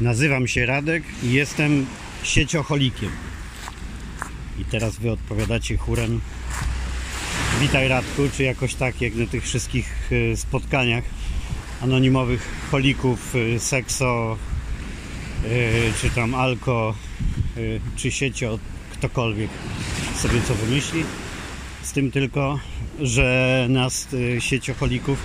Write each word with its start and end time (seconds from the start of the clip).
Nazywam 0.00 0.48
się 0.48 0.66
Radek 0.66 1.02
i 1.22 1.32
jestem 1.32 1.86
sieciocholikiem. 2.22 3.10
I 4.58 4.64
teraz 4.64 4.96
wy 4.96 5.10
odpowiadacie 5.10 5.76
chórem 5.76 6.20
Witaj 7.60 7.88
Radku, 7.88 8.22
czy 8.36 8.42
jakoś 8.42 8.74
tak 8.74 9.00
jak 9.00 9.14
na 9.14 9.26
tych 9.26 9.44
wszystkich 9.44 10.12
y, 10.12 10.36
spotkaniach 10.36 11.04
anonimowych 11.80 12.68
holików, 12.70 13.34
y, 13.34 13.58
sekso, 13.58 14.38
y, 15.44 15.92
czy 16.00 16.10
tam 16.10 16.34
alko, 16.34 16.94
czy 17.96 18.10
siecio, 18.10 18.58
ktokolwiek 18.92 19.50
sobie 20.16 20.42
co 20.48 20.54
wymyśli. 20.54 21.04
Z 21.82 21.92
tym 21.92 22.10
tylko, 22.10 22.60
że 23.00 23.66
nas 23.70 24.08
sieciocholików 24.38 25.18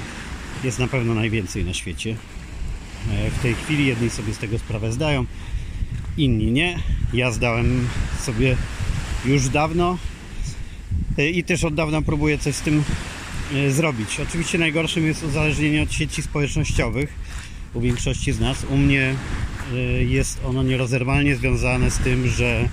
jest 0.63 0.79
na 0.79 0.87
pewno 0.87 1.13
najwięcej 1.13 1.65
na 1.65 1.73
świecie. 1.73 2.15
E, 3.09 3.31
w 3.31 3.39
tej 3.39 3.55
chwili 3.55 3.85
jedni 3.85 4.09
sobie 4.09 4.33
z 4.33 4.37
tego 4.37 4.59
sprawę 4.59 4.91
zdają, 4.91 5.25
inni 6.17 6.51
nie. 6.51 6.79
Ja 7.13 7.31
zdałem 7.31 7.87
sobie 8.21 8.57
już 9.25 9.49
dawno 9.49 9.97
e, 11.17 11.29
i 11.29 11.43
też 11.43 11.63
od 11.63 11.73
dawna 11.73 12.01
próbuję 12.01 12.37
coś 12.37 12.55
z 12.55 12.61
tym 12.61 12.83
e, 13.53 13.71
zrobić. 13.71 14.19
Oczywiście 14.19 14.57
najgorszym 14.57 15.05
jest 15.05 15.23
uzależnienie 15.23 15.83
od 15.83 15.93
sieci 15.93 16.21
społecznościowych 16.21 17.13
u 17.73 17.81
większości 17.81 18.31
z 18.31 18.39
nas. 18.39 18.65
U 18.69 18.77
mnie 18.77 19.15
jest 20.07 20.39
ono 20.45 20.63
nierozerwalnie 20.63 21.35
związane 21.35 21.91
z 21.91 21.97
tym, 21.97 22.27
że 22.27 22.69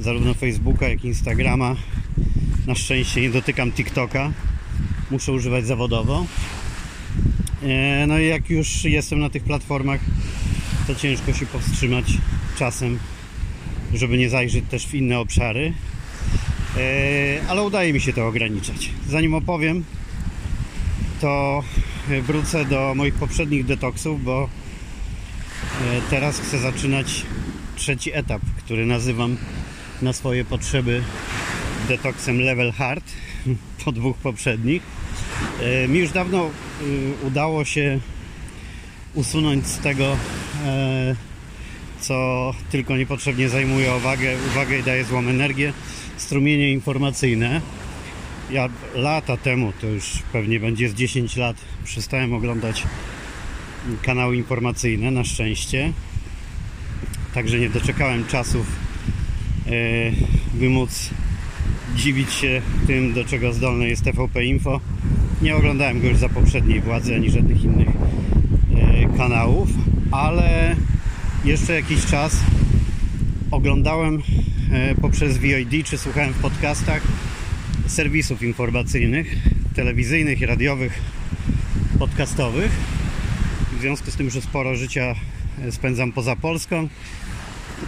zarówno 0.00 0.34
Facebooka, 0.34 0.88
jak 0.88 1.04
i 1.04 1.08
Instagrama 1.08 1.76
na 2.66 2.74
szczęście 2.74 3.20
nie 3.20 3.30
dotykam 3.30 3.72
TikToka. 3.72 4.32
Muszę 5.10 5.32
używać 5.32 5.66
zawodowo. 5.66 6.26
E, 7.64 8.06
no 8.06 8.18
i 8.18 8.26
jak 8.26 8.50
już 8.50 8.84
jestem 8.84 9.18
na 9.20 9.30
tych 9.30 9.44
platformach, 9.44 10.00
to 10.86 10.94
ciężko 10.94 11.32
się 11.32 11.46
powstrzymać 11.46 12.04
czasem, 12.58 12.98
żeby 13.94 14.18
nie 14.18 14.30
zajrzeć 14.30 14.64
też 14.70 14.86
w 14.86 14.94
inne 14.94 15.18
obszary. 15.18 15.72
E, 16.76 17.48
ale 17.48 17.62
udaje 17.62 17.92
mi 17.92 18.00
się 18.00 18.12
to 18.12 18.26
ograniczać. 18.26 18.90
Zanim 19.08 19.34
opowiem, 19.34 19.84
to 21.20 21.62
wrócę 22.22 22.64
do 22.64 22.92
moich 22.94 23.14
poprzednich 23.14 23.66
detoksów, 23.66 24.24
bo 24.24 24.48
e, 25.82 26.00
teraz 26.10 26.40
chcę 26.40 26.58
zaczynać 26.58 27.22
trzeci 27.76 28.10
etap, 28.14 28.42
który 28.58 28.86
nazywam 28.86 29.36
na 30.02 30.12
swoje 30.12 30.44
potrzeby 30.44 31.02
detoksem 31.88 32.40
level 32.40 32.72
hard 32.72 33.04
po 33.84 33.92
dwóch 33.92 34.16
poprzednich. 34.16 34.82
Mi 35.88 35.98
już 35.98 36.10
dawno 36.10 36.50
Y, 36.82 37.26
udało 37.26 37.64
się 37.64 38.00
usunąć 39.14 39.66
z 39.66 39.78
tego, 39.78 40.16
e, 40.64 41.16
co 42.00 42.50
tylko 42.70 42.96
niepotrzebnie 42.96 43.48
zajmuje 43.48 43.94
uwagę, 43.96 44.36
uwagę 44.52 44.78
i 44.78 44.82
daje 44.82 45.04
złą 45.04 45.18
energię, 45.18 45.72
strumienie 46.16 46.72
informacyjne. 46.72 47.60
Ja 48.50 48.68
lata 48.94 49.36
temu, 49.36 49.72
to 49.80 49.86
już 49.86 50.22
pewnie 50.32 50.60
będzie 50.60 50.88
z 50.88 50.94
10 50.94 51.36
lat, 51.36 51.56
przestałem 51.84 52.32
oglądać 52.32 52.82
kanały 54.02 54.36
informacyjne, 54.36 55.10
na 55.10 55.24
szczęście. 55.24 55.92
Także 57.34 57.58
nie 57.58 57.70
doczekałem 57.70 58.26
czasów, 58.26 58.66
e, 59.66 59.70
by 60.54 60.68
móc 60.68 61.10
dziwić 61.96 62.32
się 62.32 62.62
tym, 62.86 63.12
do 63.12 63.24
czego 63.24 63.52
zdolne 63.52 63.88
jest 63.88 64.04
TVP 64.04 64.44
Info 64.44 64.80
nie 65.42 65.56
oglądałem 65.56 66.00
go 66.00 66.08
już 66.08 66.18
za 66.18 66.28
poprzedniej 66.28 66.80
władzy 66.80 67.14
ani 67.14 67.30
żadnych 67.30 67.64
innych 67.64 67.88
e, 67.88 69.16
kanałów, 69.16 69.68
ale 70.10 70.76
jeszcze 71.44 71.74
jakiś 71.74 72.06
czas 72.06 72.36
oglądałem 73.50 74.22
e, 74.72 74.94
poprzez 74.94 75.38
VOD 75.38 75.84
czy 75.84 75.98
słuchałem 75.98 76.32
w 76.32 76.38
podcastach 76.38 77.02
serwisów 77.86 78.42
informacyjnych, 78.42 79.36
telewizyjnych 79.74 80.42
radiowych, 80.42 81.00
podcastowych. 81.98 82.72
W 83.78 83.80
związku 83.80 84.10
z 84.10 84.16
tym, 84.16 84.30
że 84.30 84.40
sporo 84.40 84.76
życia 84.76 85.14
e, 85.62 85.72
spędzam 85.72 86.12
poza 86.12 86.36
Polską, 86.36 86.88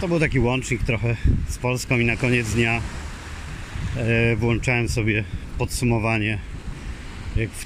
to 0.01 0.07
był 0.07 0.19
taki 0.19 0.39
łącznik 0.39 0.83
trochę 0.83 1.15
z 1.47 1.57
Polską 1.57 1.99
i 1.99 2.05
na 2.05 2.15
koniec 2.15 2.53
dnia 2.53 2.81
włączałem 4.37 4.89
sobie 4.89 5.23
podsumowanie 5.57 6.39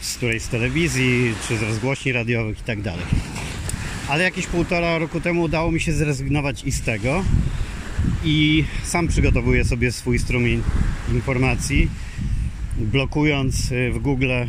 z 0.02 0.18
którejś 0.18 0.44
z 0.44 0.48
telewizji, 0.48 1.34
czy 1.48 1.58
z 1.58 1.62
rozgłośni 1.62 2.12
radiowych 2.12 2.59
i 2.59 2.64
tak 2.64 2.82
dalej. 2.82 3.06
Ale 4.09 4.24
jakieś 4.24 4.48
półtora 4.48 4.98
roku 4.98 5.22
temu 5.22 5.42
udało 5.42 5.72
mi 5.72 5.80
się 5.80 5.94
zrezygnować 5.94 6.64
i 6.64 6.72
z 6.72 6.82
tego 6.82 7.24
i 8.24 8.64
sam 8.84 9.08
przygotowuję 9.08 9.66
sobie 9.66 9.92
swój 9.92 10.20
strumień 10.20 10.64
informacji, 11.14 11.90
blokując 12.78 13.72
y, 13.72 13.92
w 13.92 14.00
Google 14.00 14.31
y, 14.31 14.48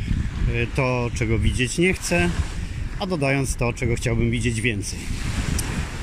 to, 0.76 1.10
czego 1.14 1.38
widzieć 1.38 1.78
nie 1.78 1.94
chcę, 1.94 2.30
a 3.00 3.06
dodając 3.06 3.56
to, 3.56 3.72
czego 3.72 3.96
chciałbym 3.96 4.30
widzieć 4.30 4.60
więcej. 4.60 4.98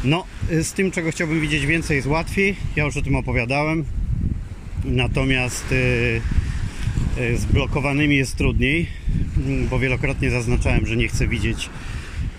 No, 0.04 0.26
y, 0.52 0.64
z 0.64 0.74
tym, 0.74 0.92
czego 0.92 1.12
chciałbym 1.12 1.42
widzieć 1.42 1.66
więcej, 1.66 1.96
jest 1.96 2.08
łatwiej. 2.08 2.56
Ja 2.76 2.84
już 2.84 2.98
o 2.98 3.02
tym 3.02 3.16
opowiadałem. 3.16 3.86
Natomiast 4.86 5.66
z 7.36 7.46
blokowanymi 7.46 8.16
jest 8.16 8.36
trudniej 8.36 8.88
bo 9.70 9.80
wielokrotnie 9.80 10.32
zaznaczałem, 10.32 10.86
że 10.86 10.98
nie 10.98 11.08
chcę 11.08 11.28
widzieć 11.28 11.70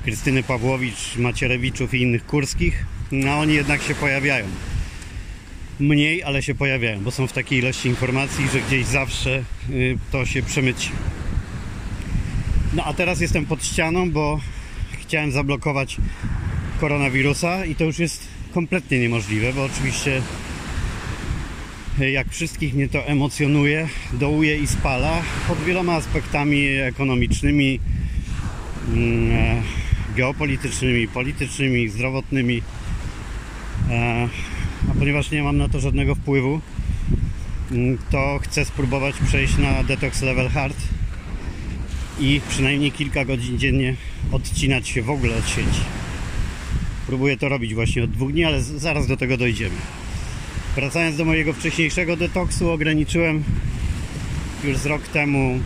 Krystyny 0.04 0.42
Pawłowicz, 0.42 1.16
Macierewiczów 1.16 1.94
i 1.94 2.02
innych 2.02 2.26
kurskich, 2.26 2.84
no 3.12 3.38
oni 3.38 3.54
jednak 3.54 3.82
się 3.82 3.94
pojawiają. 3.94 4.46
Mniej, 5.80 6.22
ale 6.22 6.42
się 6.42 6.54
pojawiają, 6.54 7.00
bo 7.00 7.10
są 7.10 7.26
w 7.26 7.32
takiej 7.32 7.58
ilości 7.58 7.88
informacji, 7.88 8.48
że 8.52 8.60
gdzieś 8.60 8.86
zawsze 8.86 9.44
y, 9.70 9.98
to 10.12 10.26
się 10.26 10.42
przemyci. 10.42 10.90
No 12.74 12.84
a 12.84 12.94
teraz 12.94 13.20
jestem 13.20 13.46
pod 13.46 13.64
ścianą, 13.64 14.10
bo 14.10 14.40
chciałem 15.00 15.32
zablokować 15.32 15.96
koronawirusa 16.80 17.64
i 17.64 17.74
to 17.74 17.84
już 17.84 17.98
jest 17.98 18.28
kompletnie 18.54 18.98
niemożliwe, 18.98 19.52
bo 19.52 19.64
oczywiście 19.64 20.22
jak 22.08 22.30
wszystkich 22.30 22.74
mnie 22.74 22.88
to 22.88 23.06
emocjonuje, 23.06 23.88
dołuje 24.12 24.58
i 24.58 24.66
spala 24.66 25.22
pod 25.48 25.58
wieloma 25.58 25.94
aspektami 25.94 26.66
ekonomicznymi, 26.66 27.80
mm, 28.88 29.32
e, 29.32 29.62
geopolitycznymi, 30.16 31.08
politycznymi, 31.08 31.88
zdrowotnymi. 31.88 32.62
E, 33.90 34.28
a 34.90 34.94
ponieważ 34.98 35.30
nie 35.30 35.42
mam 35.42 35.56
na 35.56 35.68
to 35.68 35.80
żadnego 35.80 36.14
wpływu, 36.14 36.60
mm, 37.70 37.98
to 38.10 38.38
chcę 38.42 38.64
spróbować 38.64 39.14
przejść 39.26 39.58
na 39.58 39.82
detox 39.82 40.22
level 40.22 40.48
hard 40.48 40.76
i 42.20 42.40
przynajmniej 42.48 42.92
kilka 42.92 43.24
godzin 43.24 43.58
dziennie 43.58 43.96
odcinać 44.32 44.88
się 44.88 45.02
w 45.02 45.10
ogóle 45.10 45.36
od 45.36 45.48
sieci. 45.48 45.80
Próbuję 47.06 47.36
to 47.36 47.48
robić 47.48 47.74
właśnie 47.74 48.04
od 48.04 48.10
dwóch 48.10 48.32
dni, 48.32 48.44
ale 48.44 48.62
zaraz 48.62 49.06
do 49.06 49.16
tego 49.16 49.36
dojdziemy. 49.36 49.99
Wracając 50.74 51.16
do 51.16 51.24
mojego 51.24 51.52
wcześniejszego 51.52 52.16
detoksu, 52.16 52.70
ograniczyłem 52.70 53.44
już 54.64 54.76
z 54.76 54.86
rok 54.86 55.08
temu 55.08 55.60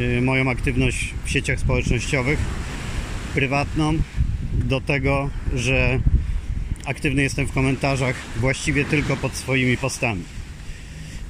y, 0.00 0.20
moją 0.20 0.50
aktywność 0.50 1.14
w 1.24 1.30
sieciach 1.30 1.60
społecznościowych 1.60 2.38
prywatną 3.34 3.98
do 4.52 4.80
tego, 4.80 5.30
że 5.54 6.00
aktywny 6.84 7.22
jestem 7.22 7.46
w 7.46 7.52
komentarzach 7.52 8.16
właściwie 8.36 8.84
tylko 8.84 9.16
pod 9.16 9.34
swoimi 9.34 9.76
postami. 9.76 10.22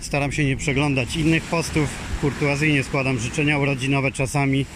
Staram 0.00 0.33
się 0.33 0.45
nie 0.45 0.56
przeglądać 0.56 1.17
innych 1.17 1.43
postów, 1.43 1.89
kurtuazyjnie 2.21 2.85
składam 2.85 3.19
życzenia 3.19 3.59
urodzinowe 3.59 4.12
czasami 4.12 4.67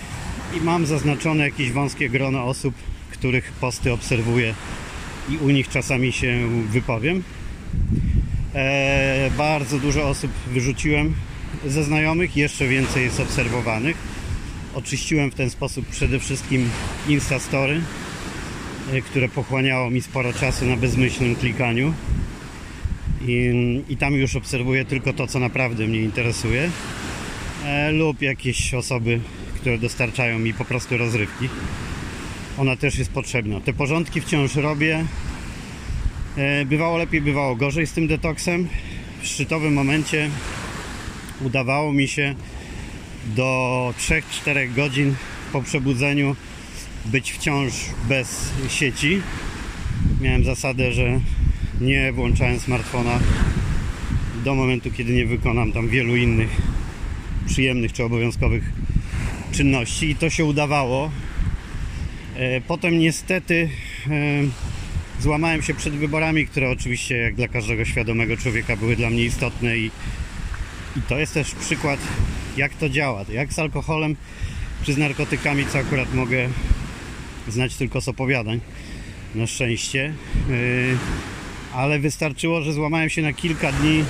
i 0.57 0.61
mam 0.61 0.87
zaznaczone 0.87 1.45
jakieś 1.45 1.73
wąskie 1.73 2.09
grono 2.09 2.45
osób, 2.45 2.75
których 3.11 3.53
posty 3.53 3.93
obserwuję 3.93 4.55
i 5.29 5.37
u 5.37 5.51
nich 5.51 5.69
czasami 5.69 6.13
się 6.13 6.49
wypowiem. 6.71 7.23
E, 8.55 9.31
bardzo 9.39 9.79
dużo 9.79 10.09
osób 10.09 10.31
wyrzuciłem 10.47 11.15
ze 11.67 11.85
znajomych, 11.85 12.37
jeszcze 12.37 12.69
więcej 12.69 13.05
jest 13.05 13.21
obserwowanych. 13.21 13.97
Oczyściłem 14.75 15.31
w 15.31 15.35
ten 15.35 15.51
sposób 15.51 15.87
przede 15.87 16.21
wszystkim 16.21 16.71
Instastory, 17.09 17.81
e, 18.93 19.01
które 19.01 19.29
pochłaniało 19.29 19.91
mi 19.91 20.03
sporo 20.03 20.33
czasu 20.33 20.67
na 20.67 20.77
bezmyślnym 20.77 21.37
klikaniu. 21.37 21.95
I, 23.27 23.51
i 23.89 23.97
tam 23.97 24.15
już 24.15 24.37
obserwuję 24.37 24.85
tylko 24.85 25.13
to, 25.13 25.27
co 25.27 25.39
naprawdę 25.39 25.87
mnie 25.87 26.01
interesuje, 26.01 26.71
e, 27.65 27.93
lub 27.93 28.23
jakieś 28.23 28.75
osoby, 28.75 29.21
które 29.55 29.79
dostarczają 29.79 30.39
mi 30.39 30.55
po 30.55 30.65
prostu 30.65 30.97
rozrywki. 30.99 31.49
Ona 32.59 32.77
też 32.77 32.99
jest 32.99 33.11
potrzebna. 33.11 33.61
Te 33.61 33.73
porządki 33.73 34.21
wciąż 34.21 34.55
robię, 34.55 35.05
bywało 36.67 36.99
lepiej, 36.99 37.21
bywało 37.21 37.57
gorzej 37.57 37.87
z 37.87 37.93
tym 37.93 38.07
detoksem. 38.07 38.69
W 39.23 39.27
szczytowym 39.27 39.73
momencie 39.73 40.31
udawało 41.41 41.93
mi 41.93 42.09
się 42.09 42.35
do 43.27 43.95
3-4 43.99 44.75
godzin 44.75 45.15
po 45.53 45.63
przebudzeniu 45.63 46.37
być 47.05 47.33
wciąż 47.33 47.73
bez 48.09 48.51
sieci. 48.69 49.23
miałem 50.21 50.45
zasadę, 50.45 50.93
że 50.93 51.21
nie 51.81 52.13
włączałem 52.13 52.61
smartfona 52.61 53.19
do 54.45 54.55
momentu, 54.55 54.91
kiedy 54.91 55.13
nie 55.13 55.27
wykonam 55.27 55.73
tam 55.73 55.89
wielu 55.89 56.17
innych 56.17 56.51
przyjemnych 57.47 57.93
czy 57.93 58.05
obowiązkowych 58.05 58.65
czynności 59.53 60.11
i 60.11 60.17
to 60.17 60.31
się 60.31 60.45
udawało. 60.45 61.11
E, 62.37 62.61
Potem 62.61 62.99
niestety 62.99 63.69
e, 64.07 64.11
złamałem 65.23 65.63
się 65.63 65.75
przed 65.75 65.95
wyborami, 65.95 66.47
które 66.47 66.71
oczywiście 66.71 67.17
jak 67.17 67.35
dla 67.35 67.49
każdego 67.49 67.85
świadomego 67.85 68.37
człowieka 68.37 68.77
były 68.77 68.97
dla 68.97 69.11
mnie 69.11 69.25
istotne 69.25 69.79
i, 69.79 69.91
i 70.97 71.03
to 71.09 71.19
jest 71.19 71.35
też 71.35 71.55
przykład 71.55 72.01
jak 72.57 72.75
to 72.75 72.89
działa, 72.89 73.25
jak 73.33 73.53
z 73.53 73.59
alkoholem 73.59 74.17
czy 74.83 74.93
z 74.93 74.99
narkotykami, 74.99 75.67
co 75.67 75.79
akurat 75.79 76.15
mogę 76.15 76.49
znać 77.49 77.77
tylko 77.77 78.01
z 78.01 78.09
opowiadań 78.09 78.61
na 79.35 79.47
szczęście. 79.47 80.15
Yy, 80.49 80.97
ale 81.75 81.99
wystarczyło, 81.99 82.63
że 82.63 82.73
złamałem 82.73 83.11
się 83.11 83.23
na 83.23 83.33
kilka 83.33 83.73
dni 83.73 84.05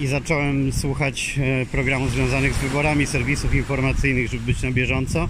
i 0.00 0.06
zacząłem 0.06 0.72
słuchać 0.72 1.38
e, 1.62 1.66
programów 1.66 2.10
związanych 2.10 2.54
z 2.54 2.58
wyborami, 2.58 3.06
serwisów 3.06 3.54
informacyjnych, 3.54 4.30
żeby 4.30 4.42
być 4.42 4.62
na 4.62 4.70
bieżąco. 4.70 5.28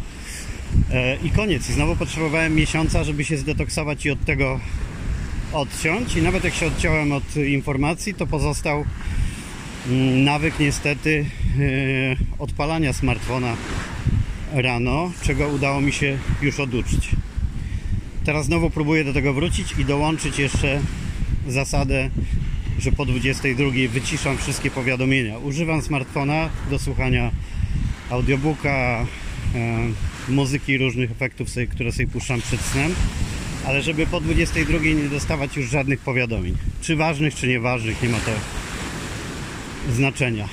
E, 0.90 1.16
i 1.16 1.30
koniec. 1.30 1.70
I 1.70 1.72
znowu 1.72 1.96
potrzebowałem 1.96 2.54
miesiąca, 2.54 3.04
żeby 3.04 3.24
się 3.24 3.36
zdetoksować 3.36 4.06
i 4.06 4.10
od 4.10 4.24
tego 4.24 4.60
odciąć 5.52 6.16
i 6.16 6.22
nawet 6.22 6.44
jak 6.44 6.54
się 6.54 6.66
odciąłem 6.66 7.12
od 7.12 7.36
informacji, 7.36 8.14
to 8.14 8.26
pozostał 8.26 8.84
mm, 9.88 10.24
nawyk 10.24 10.58
niestety 10.60 11.26
e, 11.60 12.42
odpalania 12.42 12.92
smartfona 12.92 13.56
rano, 14.52 15.10
czego 15.22 15.48
udało 15.48 15.80
mi 15.80 15.92
się 15.92 16.18
już 16.42 16.60
oduczyć. 16.60 17.10
Teraz 18.24 18.46
znowu 18.46 18.70
próbuję 18.70 19.04
do 19.04 19.12
tego 19.12 19.34
wrócić 19.34 19.74
i 19.78 19.84
dołączyć 19.84 20.38
jeszcze 20.38 20.80
zasadę, 21.48 22.10
że 22.78 22.92
po 22.92 23.06
22 23.06 23.70
wyciszam 23.88 24.38
wszystkie 24.38 24.70
powiadomienia. 24.70 25.38
Używam 25.38 25.82
smartfona 25.82 26.50
do 26.70 26.78
słuchania 26.78 27.30
audiobooka, 28.10 29.06
e, 29.54 30.32
muzyki, 30.32 30.78
różnych 30.78 31.10
efektów, 31.10 31.48
które 31.70 31.92
sobie 31.92 32.06
puszczam 32.06 32.40
przed 32.40 32.60
snem, 32.60 32.94
ale 33.66 33.82
żeby 33.82 34.06
po 34.06 34.20
22 34.20 34.78
nie 34.78 35.08
dostawać 35.08 35.56
już 35.56 35.70
żadnych 35.70 36.00
powiadomień. 36.00 36.56
Czy 36.80 36.96
ważnych, 36.96 37.34
czy 37.34 37.48
nieważnych, 37.48 38.02
nie 38.02 38.08
ma 38.08 38.18
to 38.18 38.30
znaczenia. 39.92 40.48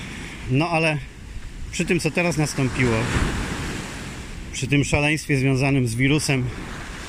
No 0.51 0.69
ale 0.69 0.97
przy 1.71 1.85
tym, 1.85 1.99
co 1.99 2.11
teraz 2.11 2.37
nastąpiło, 2.37 2.95
przy 4.53 4.67
tym 4.67 4.83
szaleństwie 4.83 5.37
związanym 5.37 5.87
z 5.87 5.95
wirusem, 5.95 6.43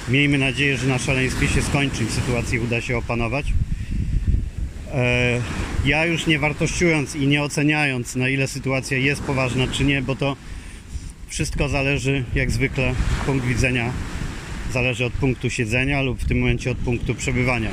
miejmy 0.08 0.38
nadzieję, 0.38 0.76
że 0.76 0.86
na 0.86 0.98
szaleństwie 0.98 1.48
się 1.48 1.62
skończy 1.62 2.04
i 2.04 2.08
sytuację 2.08 2.60
uda 2.60 2.80
się 2.80 2.96
opanować. 2.96 3.52
E, 4.94 5.40
Ja 5.84 6.06
już 6.06 6.26
nie 6.26 6.38
wartościując 6.38 7.16
i 7.16 7.26
nie 7.26 7.42
oceniając, 7.42 8.16
na 8.16 8.28
ile 8.28 8.48
sytuacja 8.48 8.98
jest 8.98 9.22
poważna, 9.22 9.68
czy 9.68 9.84
nie, 9.84 10.02
bo 10.02 10.16
to 10.16 10.36
wszystko 11.28 11.68
zależy, 11.68 12.24
jak 12.34 12.50
zwykle, 12.50 12.94
punkt 13.26 13.46
widzenia 13.46 13.92
zależy 14.72 15.04
od 15.04 15.12
punktu 15.12 15.50
siedzenia 15.50 16.02
lub 16.02 16.20
w 16.20 16.28
tym 16.28 16.38
momencie 16.38 16.70
od 16.70 16.78
punktu 16.78 17.14
przebywania. 17.14 17.70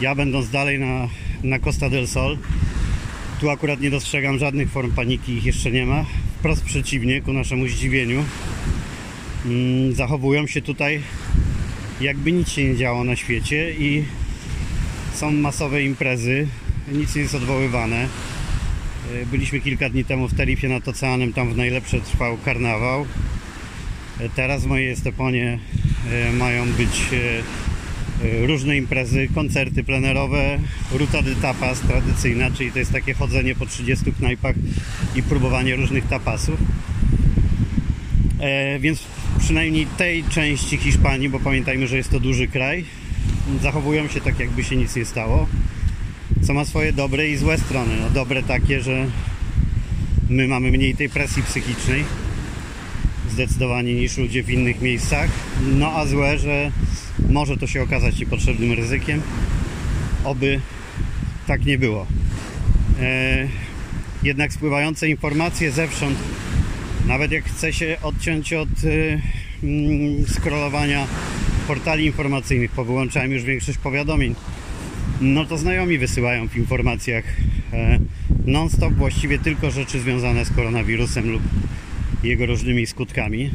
Ja 0.00 0.14
będąc 0.14 0.50
dalej 0.50 0.78
na, 0.78 1.08
na 1.42 1.58
Costa 1.58 1.90
del 1.90 2.08
Sol, 2.08 2.38
tu 3.40 3.50
akurat 3.50 3.80
nie 3.80 3.90
dostrzegam 3.90 4.38
żadnych 4.38 4.70
form 4.70 4.92
paniki, 4.92 5.32
ich 5.32 5.44
jeszcze 5.44 5.70
nie 5.70 5.86
ma. 5.86 6.04
Wprost 6.38 6.64
przeciwnie, 6.64 7.20
ku 7.22 7.32
naszemu 7.32 7.68
zdziwieniu, 7.68 8.24
mm, 9.46 9.94
zachowują 9.94 10.46
się 10.46 10.62
tutaj 10.62 11.00
jakby 12.00 12.32
nic 12.32 12.48
się 12.48 12.64
nie 12.64 12.76
działo 12.76 13.04
na 13.04 13.16
świecie 13.16 13.74
i 13.78 14.04
są 15.14 15.30
masowe 15.30 15.82
imprezy, 15.82 16.48
nic 16.92 17.14
nie 17.14 17.22
jest 17.22 17.34
odwoływane. 17.34 18.08
E, 19.14 19.26
Byliśmy 19.26 19.60
kilka 19.60 19.90
dni 19.90 20.04
temu 20.04 20.28
w 20.28 20.34
Terifie 20.34 20.68
nad 20.68 20.88
oceanem, 20.88 21.32
tam 21.32 21.52
w 21.52 21.56
najlepsze 21.56 22.00
trwał 22.00 22.36
karnawał. 22.44 23.06
Teraz 24.36 24.62
w 24.62 24.66
mojej 24.66 24.90
Esteponie 24.90 25.58
e, 26.10 26.32
mają 26.32 26.72
być 26.72 27.02
e, 27.12 28.42
e, 28.42 28.46
różne 28.46 28.76
imprezy, 28.76 29.28
koncerty 29.34 29.84
plenerowe, 29.84 30.58
ruta 30.92 31.22
de 31.22 31.34
tapas 31.34 31.80
tradycyjna, 31.80 32.50
czyli 32.50 32.72
to 32.72 32.78
jest 32.78 32.92
takie 32.92 33.14
chodzenie 33.14 33.54
po 33.54 33.66
30 33.66 34.12
knajpach 34.12 34.54
i 35.14 35.22
próbowanie 35.22 35.76
różnych 35.76 36.08
tapasów. 36.08 36.60
Więc 38.80 39.06
przynajmniej 39.38 39.86
tej 39.86 40.24
części 40.24 40.76
Hiszpanii, 40.76 41.28
bo 41.28 41.40
pamiętajmy, 41.40 41.86
że 41.86 41.96
jest 41.96 42.10
to 42.10 42.20
duży 42.20 42.48
kraj, 42.48 42.84
zachowują 43.62 44.08
się 44.08 44.20
tak, 44.20 44.40
jakby 44.40 44.64
się 44.64 44.76
nic 44.76 44.96
nie 44.96 45.04
stało 45.04 45.46
co 46.42 46.54
ma 46.54 46.64
swoje 46.64 46.92
dobre 46.92 47.28
i 47.28 47.36
złe 47.36 47.58
strony. 47.58 47.96
No, 48.00 48.10
dobre 48.10 48.42
takie, 48.42 48.80
że 48.80 49.06
my 50.28 50.48
mamy 50.48 50.70
mniej 50.70 50.96
tej 50.96 51.08
presji 51.08 51.42
psychicznej 51.42 52.04
zdecydowanie 53.32 53.94
niż 53.94 54.16
ludzie 54.16 54.42
w 54.42 54.50
innych 54.50 54.80
miejscach. 54.80 55.30
No 55.72 55.92
a 55.92 56.06
złe, 56.06 56.38
że 56.38 56.72
może 57.28 57.56
to 57.56 57.66
się 57.66 57.82
okazać 57.82 58.18
niepotrzebnym 58.18 58.72
ryzykiem. 58.72 59.22
Oby 60.24 60.60
tak 61.46 61.64
nie 61.64 61.78
było. 61.78 62.06
E, 63.00 63.48
jednak 64.22 64.52
spływające 64.52 65.08
informacje 65.08 65.72
zewsząd, 65.72 66.18
nawet 67.06 67.32
jak 67.32 67.44
chce 67.44 67.72
się 67.72 67.96
odciąć 68.02 68.52
od 68.52 68.68
e, 68.68 69.20
mm, 69.62 70.26
scrollowania 70.26 71.06
portali 71.66 72.06
informacyjnych, 72.06 72.70
powyłączałem 72.70 73.32
już 73.32 73.42
większość 73.42 73.78
powiadomień 73.78 74.34
no 75.20 75.44
to 75.44 75.58
znajomi 75.58 75.98
wysyłają 75.98 76.48
w 76.48 76.56
informacjach 76.56 77.24
e, 77.72 77.98
non-stop 78.46 78.94
właściwie 78.94 79.38
tylko 79.38 79.70
rzeczy 79.70 80.00
związane 80.00 80.44
z 80.44 80.50
koronawirusem 80.50 81.30
lub 81.30 81.42
jego 82.22 82.46
różnymi 82.46 82.86
skutkami 82.86 83.50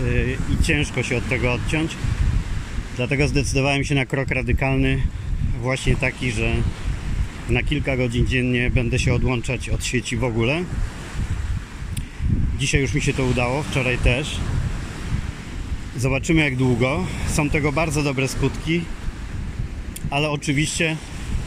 E, 0.00 0.52
i 0.54 0.64
ciężko 0.64 1.02
się 1.02 1.16
od 1.16 1.28
tego 1.28 1.52
odciąć. 1.52 1.96
Dlatego 2.96 3.28
zdecydowałem 3.28 3.84
się 3.84 3.94
na 3.94 4.06
krok 4.06 4.28
radykalny, 4.28 5.02
właśnie 5.60 5.96
taki, 5.96 6.32
że 6.32 6.54
na 7.48 7.62
kilka 7.62 7.96
godzin 7.96 8.26
dziennie 8.26 8.70
będę 8.70 8.98
się 8.98 9.14
odłączać 9.14 9.68
od 9.68 9.84
sieci 9.84 10.16
w 10.16 10.24
ogóle. 10.24 10.64
Dzisiaj 12.58 12.80
już 12.80 12.94
mi 12.94 13.00
się 13.00 13.12
to 13.12 13.24
udało, 13.24 13.62
wczoraj 13.62 13.98
też. 13.98 14.36
Zobaczymy 15.96 16.40
jak 16.40 16.56
długo. 16.56 17.06
Są 17.28 17.50
tego 17.50 17.72
bardzo 17.72 18.02
dobre 18.02 18.28
skutki 18.28 18.80
ale 20.12 20.30
oczywiście 20.30 20.96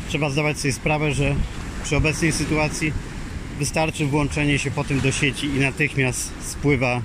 trzeba 0.10 0.30
zdawać 0.30 0.60
sobie 0.60 0.74
sprawę, 0.74 1.14
że 1.14 1.36
przy 1.84 1.96
obecnej 1.96 2.32
sytuacji 2.32 2.94
wystarczy 3.60 4.06
włączenie 4.06 4.60
się 4.60 4.72
potem 4.72 5.00
do 5.00 5.12
sieci 5.12 5.48
i 5.48 5.60
natychmiast 5.60 6.32
spływa 6.42 7.02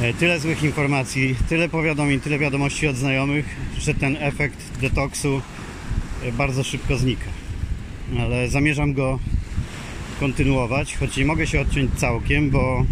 e, 0.00 0.14
tyle 0.14 0.40
złych 0.40 0.62
informacji, 0.62 1.36
tyle 1.48 1.68
powiadomień, 1.68 2.20
tyle 2.20 2.38
wiadomości 2.38 2.86
od 2.86 2.96
znajomych, 2.96 3.56
że 3.78 3.94
ten 3.94 4.16
efekt 4.20 4.78
detoksu 4.80 5.42
e, 6.24 6.32
bardzo 6.32 6.64
szybko 6.64 6.96
znika. 6.96 7.30
Ale 8.20 8.48
zamierzam 8.48 8.92
go 8.92 9.18
kontynuować, 10.20 10.96
choć 10.96 11.16
nie 11.16 11.24
mogę 11.24 11.46
się 11.46 11.60
odciąć 11.60 11.90
całkiem, 11.96 12.50
bo 12.50 12.84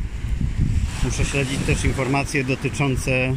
muszę 1.05 1.25
śledzić 1.25 1.59
też 1.67 1.85
informacje 1.85 2.45
dotyczące 2.45 3.35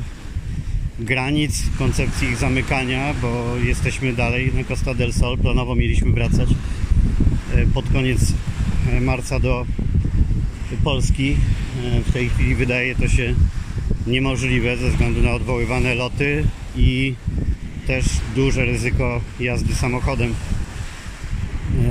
granic, 1.00 1.64
koncepcji 1.78 2.28
ich 2.28 2.38
zamykania, 2.38 3.14
bo 3.22 3.56
jesteśmy 3.64 4.14
dalej 4.14 4.54
na 4.54 4.64
Costa 4.64 4.94
del 4.94 5.14
Sol. 5.14 5.38
Planowo 5.38 5.76
mieliśmy 5.76 6.12
wracać 6.12 6.50
e, 7.54 7.66
pod 7.74 7.90
koniec 7.90 8.34
marca 9.02 9.40
do 9.40 9.66
Polski. 10.84 11.38
E, 11.84 12.02
W 12.02 12.14
tej 12.14 12.30
chwili 12.30 12.56
wydaje 12.56 12.96
to 12.96 13.08
się 13.08 13.34
niemożliwe 14.08 14.78
ze 14.78 14.90
względu 14.90 15.22
na 15.22 15.32
odwoływane 15.32 15.96
loty 15.96 16.44
i 16.78 17.16
też 17.88 18.06
duże 18.36 18.66
ryzyko 18.66 19.22
jazdy 19.40 19.76
samochodem 19.76 20.36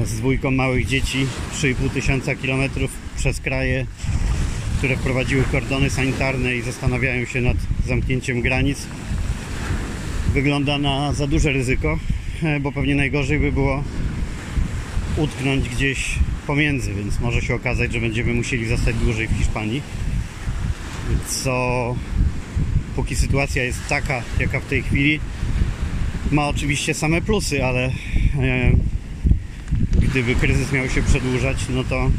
z 0.05 0.17
dwójką 0.17 0.50
małych 0.50 0.87
dzieci 0.87 1.26
3,5 1.55 1.91
tysiąca 1.91 2.35
kilometrów 2.35 2.91
przez 3.17 3.41
kraje, 3.41 3.87
które 4.79 4.97
wprowadziły 4.97 5.45
kordony 5.53 5.91
sanitarne 5.91 6.57
i 6.57 6.62
zastanawiają 6.62 7.25
się 7.25 7.41
nad 7.41 7.57
zamknięciem 7.87 8.41
granic. 8.41 8.87
Wygląda 10.35 10.79
na 10.79 11.12
za 11.12 11.26
duże 11.26 11.53
ryzyko, 11.53 11.99
e, 12.43 12.61
bo 12.61 12.73
pewnie 12.73 12.95
najgorzej 12.95 13.41
by 13.41 13.53
było 13.53 13.85
utknąć 15.17 15.69
gdzieś 15.69 16.19
pomiędzy, 16.47 16.95
więc 16.95 17.21
może 17.21 17.43
się 17.43 17.55
okazać, 17.55 17.93
że 17.93 18.00
będziemy 18.00 18.35
musieli 18.35 18.67
zostać 18.67 18.97
dłużej 18.97 19.29
w 19.29 19.38
Hiszpanii. 19.38 19.83
Co 21.29 21.97
póki 22.97 23.17
sytuacja 23.17 23.65
jest 23.65 23.79
taka, 23.88 24.23
jaka 24.41 24.61
w 24.61 24.67
tej 24.67 24.83
chwili, 24.83 25.21
ma 26.31 26.49
oczywiście 26.49 26.95
same 26.95 27.21
plusy, 27.21 27.65
ale 27.65 27.85
e, 27.85 27.93
gdyby 30.00 30.35
kryzys 30.35 30.73
miał 30.73 30.88
się 30.88 31.03
przedłużać, 31.03 31.57
no 31.69 31.85
to 31.85 32.11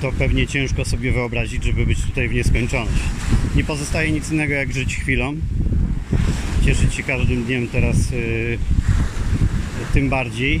to 0.00 0.12
pewnie 0.12 0.46
ciężko 0.46 0.84
sobie 0.84 1.12
wyobrazić, 1.12 1.64
żeby 1.64 1.86
być 1.86 2.02
tutaj 2.02 2.28
w 2.28 2.34
nieskończoność. 2.34 3.02
Nie 3.56 3.64
pozostaje 3.64 4.12
nic 4.12 4.30
innego 4.30 4.54
jak 4.54 4.72
żyć 4.72 4.96
chwilą, 4.96 5.36
cieszyć 6.64 6.94
się 6.94 7.02
każdym 7.02 7.44
dniem 7.44 7.68
teraz 7.68 7.96
y, 8.12 8.58
tym 9.92 10.08
bardziej 10.08 10.60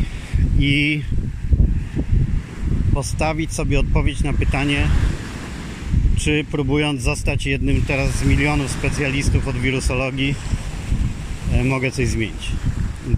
i 0.58 1.02
postawić 3.00 3.52
sobie 3.52 3.80
odpowiedź 3.80 4.20
na 4.20 4.32
pytanie, 4.32 4.88
czy 6.16 6.44
próbując 6.50 7.02
zostać 7.02 7.46
jednym 7.46 7.82
teraz 7.82 8.10
z 8.10 8.24
milionów 8.24 8.70
specjalistów 8.70 9.48
od 9.48 9.56
wirusologii, 9.56 10.34
e, 11.52 11.64
mogę 11.64 11.90
coś 11.90 12.08
zmienić. 12.08 12.48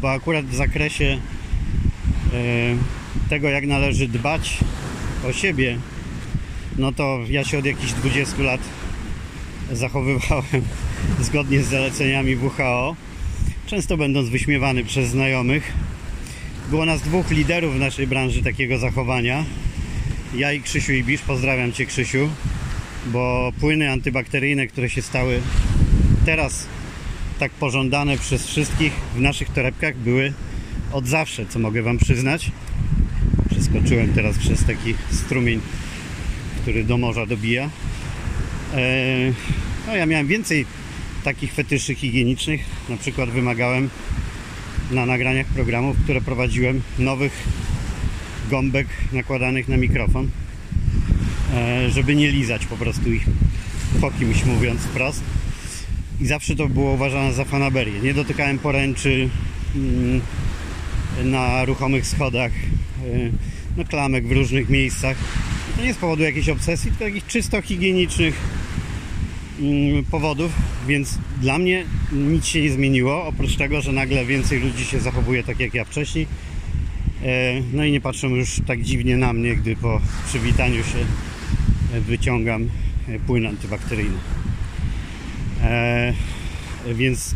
Bo 0.01 0.11
akurat 0.11 0.47
w 0.47 0.55
zakresie 0.55 1.05
e, 2.35 2.39
tego, 3.29 3.49
jak 3.49 3.67
należy 3.67 4.09
dbać 4.09 4.59
o 5.29 5.33
siebie, 5.33 5.79
no 6.79 6.93
to 6.93 7.21
ja 7.29 7.45
się 7.45 7.59
od 7.59 7.65
jakichś 7.65 7.93
20 7.93 8.43
lat 8.43 8.61
zachowywałem 9.73 10.63
zgodnie 11.27 11.63
z 11.63 11.69
zaleceniami 11.69 12.37
WHO, 12.37 12.97
często 13.67 13.97
będąc 13.97 14.29
wyśmiewany 14.29 14.85
przez 14.85 15.09
znajomych. 15.09 15.73
Było 16.71 16.85
nas 16.85 17.03
dwóch 17.03 17.31
liderów 17.31 17.75
w 17.75 17.79
naszej 17.79 18.07
branży 18.07 18.43
takiego 18.43 18.79
zachowania. 18.79 19.45
Ja 20.35 20.53
i 20.53 20.63
Krzysiu 20.63 20.93
Ibisz, 20.93 21.21
pozdrawiam 21.21 21.73
Cię 21.73 21.87
Krzysiu, 21.87 22.29
bo 23.07 23.53
płyny 23.61 23.91
antybakteryjne, 23.91 24.67
które 24.67 24.91
się 24.91 25.03
stały 25.03 25.41
teraz 26.27 26.67
tak 27.39 27.53
pożądane 27.53 28.19
przez 28.19 28.47
wszystkich 28.47 28.93
w 29.15 29.21
naszych 29.21 29.51
torebkach 29.51 29.97
były 29.97 30.33
od 30.93 31.07
zawsze, 31.07 31.47
co 31.47 31.59
mogę 31.59 31.83
Wam 31.83 31.99
przyznać. 31.99 32.51
Przeskoczyłem 33.51 34.13
teraz 34.15 34.39
przez 34.39 34.65
taki 34.65 34.95
strumień, 35.11 35.61
który 36.63 36.85
do 36.85 36.99
morza 36.99 37.27
dobija. 37.27 37.71
Eee, 38.75 39.35
no 39.87 39.97
ja 39.97 40.07
miałem 40.07 40.27
więcej 40.27 40.67
takich 41.25 41.53
fetyszy 41.53 41.95
higienicznych. 41.95 42.61
Na 42.89 42.97
przykład 42.97 43.31
wymagałem 43.31 43.91
na 44.91 45.07
nagraniach 45.07 45.47
programów, 45.47 45.97
które 46.05 46.21
prowadziłem, 46.21 46.83
nowych 46.99 47.33
gąbek 48.53 48.87
nakładanych 49.13 49.69
na 49.69 49.77
mikrofon, 49.77 50.29
e, 51.55 51.91
żeby 51.91 52.15
nie 52.15 52.31
lizać 52.31 52.67
po 52.67 52.77
prostu 52.77 53.13
ich 53.13 53.27
po 54.01 54.11
kimś 54.11 54.45
mówiąc 54.45 54.81
wprost. 54.81 55.23
I 56.21 56.27
zawsze 56.27 56.57
to 56.57 56.69
było 56.69 56.93
uważane 56.93 57.33
za 57.33 57.45
fanaberię. 57.45 58.01
Nie 58.01 58.15
dotykałem 58.15 58.59
poręczy 58.59 59.29
mm, 59.75 60.21
na 61.25 61.65
ruchomych 61.65 62.07
schodach, 62.07 62.53
e, 62.53 63.31
no 63.77 63.85
klamek 63.85 64.27
w 64.27 64.33
różnych 64.33 64.69
miejscach. 64.69 65.17
To 65.77 65.85
nie 65.85 65.95
z 65.95 65.97
powodu 65.97 66.23
jakiejś 66.23 66.49
obsesji, 66.49 66.91
tylko 66.91 67.05
jakichś 67.05 67.27
czysto 67.27 67.63
higienicznych 67.63 68.35
mm, 69.61 70.05
powodów, 70.05 70.53
więc 70.89 71.19
dla 71.41 71.59
mnie 71.59 71.85
nic 72.13 72.47
się 72.47 72.63
nie 72.63 72.71
zmieniło, 72.71 73.27
oprócz 73.27 73.57
tego, 73.57 73.81
że 73.81 73.93
nagle 73.93 74.25
więcej 74.25 74.61
ludzi 74.61 74.85
się 74.85 75.01
zachowuje 75.01 75.43
tak 75.43 75.61
jak 75.61 75.75
ja 75.75 75.85
wcześniej. 75.85 76.27
E, 77.25 77.63
no 77.73 77.85
i 77.85 77.93
nie 77.93 78.01
patrzą 78.01 78.29
już 78.29 78.61
tak 78.67 78.83
dziwnie 78.83 79.17
na 79.17 79.33
mnie, 79.33 79.57
gdy 79.57 79.77
po 79.77 80.01
przywitaniu 80.27 80.85
się 80.85 80.99
e, 81.95 82.01
wyciągam 82.01 82.69
e, 83.09 83.19
płyn 83.19 83.47
antybakteryjny. 83.47 84.19
Więc 86.95 87.35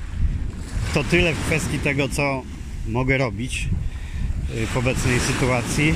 to 0.95 1.05
tyle 1.05 1.35
w 1.35 1.47
kwestii 1.47 1.79
tego, 1.79 2.09
co 2.09 2.43
mogę 2.89 3.19
robić 3.19 3.69
w 4.73 4.77
obecnej 4.77 5.21
sytuacji. 5.21 5.95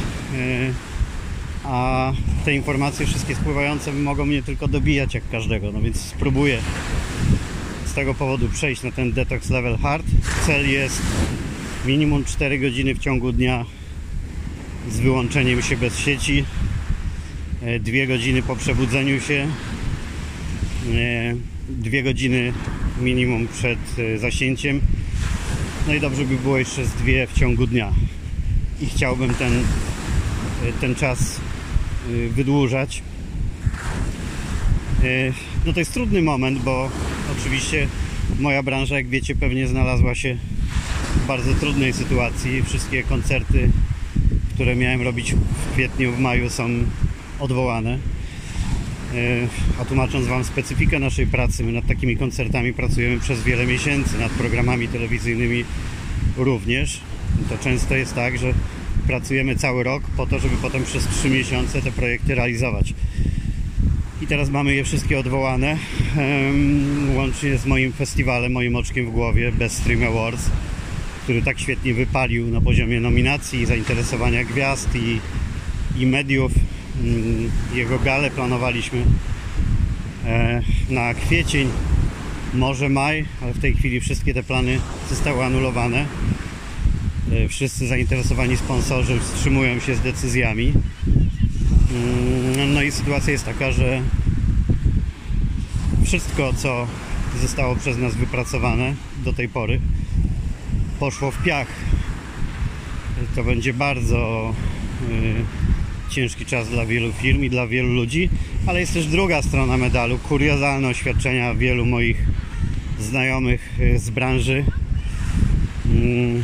A 1.64 2.12
te 2.44 2.54
informacje 2.54 3.06
wszystkie 3.06 3.34
spływające 3.34 3.92
mogą 3.92 4.26
mnie 4.26 4.42
tylko 4.42 4.68
dobijać 4.68 5.14
jak 5.14 5.28
każdego, 5.30 5.72
no 5.72 5.80
więc 5.80 6.00
spróbuję 6.00 6.58
z 7.86 7.94
tego 7.94 8.14
powodu 8.14 8.48
przejść 8.48 8.82
na 8.82 8.92
ten 8.92 9.12
detox 9.12 9.50
level 9.50 9.78
hard. 9.78 10.06
Cel 10.46 10.70
jest 10.70 11.02
minimum 11.86 12.24
4 12.24 12.58
godziny 12.58 12.94
w 12.94 12.98
ciągu 12.98 13.32
dnia 13.32 13.64
z 14.88 15.00
wyłączeniem 15.00 15.62
się 15.62 15.76
bez 15.76 15.98
sieci. 15.98 16.44
2 17.80 17.96
e, 17.96 18.06
godziny 18.06 18.42
po 18.42 18.56
przebudzeniu 18.56 19.20
się. 19.20 19.48
2 21.68 21.96
e, 21.98 22.02
godziny 22.02 22.52
minimum 23.00 23.48
przed 23.48 23.78
e, 23.98 24.18
zasięciem. 24.18 24.80
No 25.86 25.94
i 25.94 26.00
dobrze 26.00 26.24
by 26.24 26.36
było 26.36 26.58
jeszcze 26.58 26.84
z 26.84 26.90
dwie 26.90 27.26
w 27.26 27.32
ciągu 27.32 27.66
dnia. 27.66 27.92
I 28.80 28.86
chciałbym 28.86 29.34
ten, 29.34 29.52
ten 30.80 30.94
czas 30.94 31.40
wydłużać. 32.30 33.02
No 35.66 35.72
to 35.72 35.78
jest 35.78 35.94
trudny 35.94 36.22
moment, 36.22 36.58
bo 36.58 36.90
oczywiście 37.38 37.86
moja 38.38 38.62
branża, 38.62 38.96
jak 38.96 39.08
wiecie, 39.08 39.34
pewnie 39.34 39.66
znalazła 39.66 40.14
się 40.14 40.36
w 41.16 41.26
bardzo 41.26 41.54
trudnej 41.54 41.92
sytuacji. 41.92 42.62
Wszystkie 42.62 43.02
koncerty, 43.02 43.70
które 44.60 44.76
miałem 44.76 45.02
robić 45.02 45.34
w 45.34 45.72
kwietniu, 45.72 46.12
w 46.12 46.18
maju 46.18 46.50
są 46.50 46.68
odwołane. 47.38 47.98
E, 49.14 49.78
a 49.80 49.84
tłumacząc 49.84 50.26
Wam 50.26 50.44
specyfikę 50.44 50.98
naszej 50.98 51.26
pracy, 51.26 51.64
my 51.64 51.72
nad 51.72 51.86
takimi 51.86 52.16
koncertami 52.16 52.72
pracujemy 52.72 53.20
przez 53.20 53.42
wiele 53.42 53.66
miesięcy, 53.66 54.18
nad 54.18 54.32
programami 54.32 54.88
telewizyjnymi 54.88 55.64
również. 56.36 57.00
To 57.48 57.58
często 57.58 57.94
jest 57.94 58.14
tak, 58.14 58.38
że 58.38 58.54
pracujemy 59.06 59.56
cały 59.56 59.82
rok 59.82 60.02
po 60.16 60.26
to, 60.26 60.38
żeby 60.38 60.56
potem 60.56 60.84
przez 60.84 61.06
3 61.08 61.30
miesiące 61.30 61.82
te 61.82 61.92
projekty 61.92 62.34
realizować 62.34 62.94
i 64.22 64.26
teraz 64.26 64.50
mamy 64.50 64.74
je 64.74 64.84
wszystkie 64.84 65.18
odwołane 65.18 65.76
łącznie 67.16 67.58
z 67.58 67.66
moim 67.66 67.92
festiwalem, 67.92 68.52
moim 68.52 68.76
oczkiem 68.76 69.06
w 69.06 69.10
głowie 69.10 69.52
Best 69.52 69.76
Stream 69.76 70.04
Awards 70.04 70.50
który 71.22 71.42
tak 71.42 71.60
świetnie 71.60 71.94
wypalił 71.94 72.46
na 72.46 72.60
poziomie 72.60 73.00
nominacji, 73.00 73.66
zainteresowania 73.66 74.44
gwiazd 74.44 74.88
i, 74.94 75.20
i 76.02 76.06
mediów. 76.06 76.52
Mm, 77.04 77.50
jego 77.74 77.98
galę 77.98 78.30
planowaliśmy 78.30 79.04
e, 80.26 80.62
na 80.90 81.14
kwiecień 81.14 81.68
może 82.54 82.88
maj, 82.88 83.24
ale 83.42 83.52
w 83.52 83.58
tej 83.58 83.74
chwili 83.74 84.00
wszystkie 84.00 84.34
te 84.34 84.42
plany 84.42 84.80
zostały 85.10 85.44
anulowane. 85.44 86.06
E, 87.32 87.48
wszyscy 87.48 87.86
zainteresowani 87.86 88.56
sponsorzy 88.56 89.20
wstrzymują 89.20 89.80
się 89.80 89.94
z 89.94 90.00
decyzjami. 90.00 90.72
Mm, 91.92 92.74
no 92.74 92.82
i 92.82 92.92
sytuacja 92.92 93.32
jest 93.32 93.44
taka, 93.44 93.72
że 93.72 94.02
wszystko, 96.04 96.52
co 96.52 96.86
zostało 97.40 97.76
przez 97.76 97.98
nas 97.98 98.14
wypracowane 98.14 98.94
do 99.24 99.32
tej 99.32 99.48
pory, 99.48 99.80
poszło 101.00 101.30
w 101.30 101.42
piach. 101.42 101.68
To 103.34 103.44
będzie 103.44 103.74
bardzo 103.74 104.54
y, 105.10 106.14
ciężki 106.14 106.46
czas 106.46 106.68
dla 106.68 106.86
wielu 106.86 107.12
firm 107.12 107.44
i 107.44 107.50
dla 107.50 107.66
wielu 107.66 107.94
ludzi, 107.94 108.30
ale 108.66 108.80
jest 108.80 108.94
też 108.94 109.06
druga 109.06 109.42
strona 109.42 109.76
medalu, 109.76 110.18
kuriozalne 110.18 110.88
oświadczenia 110.88 111.54
wielu 111.54 111.86
moich 111.86 112.26
znajomych 112.98 113.80
y, 113.80 113.98
z 113.98 114.10
branży, 114.10 114.64
y, 115.86 116.42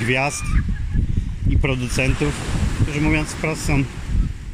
gwiazd 0.00 0.44
i 1.50 1.58
producentów, 1.58 2.32
którzy 2.82 3.00
mówiąc 3.00 3.28
wprost 3.28 3.64
są 3.64 3.84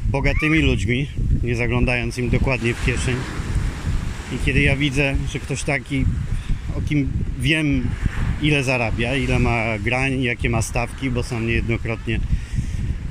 bogatymi 0.09 0.59
ludźmi, 0.59 1.07
nie 1.43 1.55
zaglądając 1.55 2.17
im 2.17 2.29
dokładnie 2.29 2.73
w 2.73 2.85
kieszeń. 2.85 3.15
I 4.31 4.45
kiedy 4.45 4.61
ja 4.61 4.75
widzę, 4.75 5.15
że 5.31 5.39
ktoś 5.39 5.63
taki, 5.63 6.05
o 6.77 6.81
kim 6.81 7.11
wiem, 7.39 7.87
ile 8.45 8.63
zarabia, 8.63 9.15
ile 9.15 9.39
ma 9.39 9.79
grań, 9.79 10.23
jakie 10.23 10.49
ma 10.49 10.61
stawki, 10.61 11.09
bo 11.09 11.23
sam 11.23 11.47
niejednokrotnie 11.47 12.19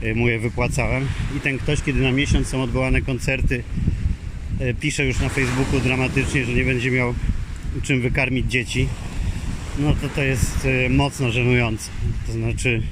e, 0.02 0.14
mu 0.14 0.28
je 0.28 0.38
wypłacałem. 0.38 1.06
I 1.36 1.40
ten 1.40 1.58
ktoś, 1.58 1.82
kiedy 1.82 2.00
na 2.00 2.12
miesiąc 2.12 2.48
są 2.48 2.62
odwołane 2.62 3.02
koncerty, 3.02 3.62
e, 4.60 4.74
pisze 4.74 5.06
już 5.06 5.20
na 5.20 5.28
Facebooku 5.28 5.80
dramatycznie, 5.80 6.44
że 6.44 6.52
nie 6.52 6.64
będzie 6.64 6.90
miał 6.90 7.14
czym 7.82 8.00
wykarmić 8.00 8.50
dzieci, 8.50 8.88
no 9.78 9.94
to 9.94 10.08
to 10.08 10.22
jest 10.22 10.66
e, 10.66 10.88
mocno 10.88 11.30
żenujące. 11.30 11.90
To 12.26 12.32
znaczy 12.32 12.82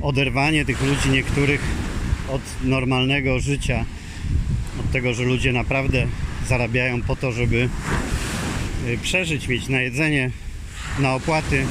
oderwanie 0.00 0.64
tych 0.64 0.82
ludzi 0.82 1.10
niektórych 1.10 1.60
od 2.28 2.42
normalnego 2.64 3.40
życia, 3.40 3.84
od 4.80 4.92
tego, 4.92 5.14
że 5.14 5.24
ludzie 5.24 5.52
naprawdę 5.52 6.06
zarabiają 6.48 7.02
po 7.02 7.16
to, 7.16 7.32
żeby 7.32 7.68
y, 8.88 8.98
przeżyć, 9.02 9.48
mieć 9.48 9.68
na 9.68 9.80
jedzenie, 9.80 10.30
na 10.98 11.14
opłaty, 11.14 11.66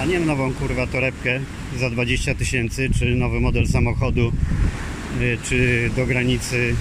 a 0.00 0.04
nie 0.04 0.20
nową 0.20 0.54
kurwa 0.54 0.86
torebkę 0.86 1.40
za 1.78 1.90
20 1.90 2.34
tysięcy, 2.34 2.90
czy 2.98 3.14
nowy 3.14 3.40
model 3.40 3.66
samochodu, 3.66 4.32
y, 5.20 5.38
czy 5.44 5.90
do 5.96 6.06
granicy 6.06 6.74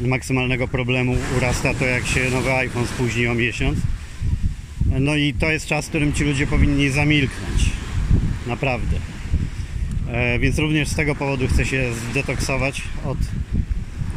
maksymalnego 0.00 0.68
problemu 0.68 1.16
urasta 1.36 1.74
to, 1.74 1.84
jak 1.84 2.06
się 2.06 2.30
nowy 2.30 2.52
iPhone 2.52 2.86
spóźni 2.86 3.26
o 3.26 3.34
miesiąc. 3.34 3.78
No 5.00 5.14
i 5.14 5.34
to 5.34 5.50
jest 5.50 5.66
czas, 5.66 5.86
w 5.86 5.88
którym 5.88 6.12
ci 6.12 6.24
ludzie 6.24 6.46
powinni 6.46 6.90
zamilknąć. 6.90 7.70
Naprawdę. 8.46 8.96
E, 10.08 10.38
więc 10.38 10.58
również 10.58 10.88
z 10.88 10.94
tego 10.94 11.14
powodu 11.14 11.48
chcę 11.48 11.66
się 11.66 11.90
zdetoksować 12.10 12.82
od 13.04 13.18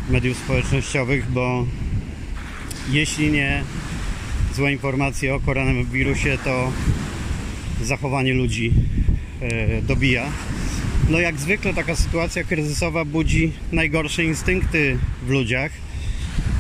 mediów 0.10 0.38
społecznościowych, 0.38 1.32
bo 1.32 1.66
jeśli 2.90 3.32
nie 3.32 3.64
złe 4.56 4.72
informacje 4.72 5.36
o 5.36 5.40
koronawirusie, 5.40 6.38
to 6.44 6.72
zachowanie 7.82 8.34
ludzi 8.34 8.74
e, 9.42 9.82
dobija. 9.82 10.26
No 11.10 11.20
jak 11.20 11.40
zwykle 11.40 11.74
taka 11.74 11.96
sytuacja 11.96 12.44
kryzysowa 12.44 13.06
budzi 13.06 13.52
najgorsze 13.72 14.24
instynkty 14.24 14.98
w 15.28 15.30
ludziach. 15.30 15.72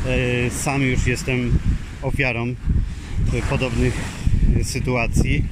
E, 0.06 0.50
sam 0.50 0.82
już 0.82 1.08
jestem 1.08 1.60
ofiarą 2.02 2.56
podobnych 3.50 3.94
sytuacji. 4.64 5.44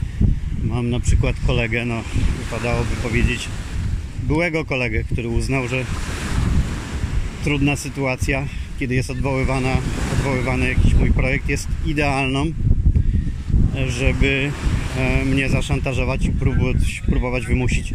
Mam 0.64 0.90
na 0.90 1.00
przykład 1.00 1.36
kolegę, 1.48 1.86
no 1.86 2.02
wypadałoby 2.40 2.96
powiedzieć 3.04 3.50
byłego 4.24 4.66
kolegę, 4.66 5.04
który 5.04 5.28
uznał, 5.28 5.68
że 5.68 5.86
trudna 7.44 7.76
sytuacja, 7.76 8.48
kiedy 8.80 8.96
jest 8.96 9.10
odwoływana, 9.10 9.78
odwoływany 10.24 10.70
jakiś 10.70 10.94
mój 10.94 11.12
projekt, 11.12 11.50
jest 11.50 11.68
idealną, 11.86 12.46
żeby 13.88 14.52
e, 14.98 15.26
mnie 15.26 15.50
zaszantażować 15.50 16.26
i 16.26 16.32
próbować, 17.08 17.46
wymusić 17.46 17.94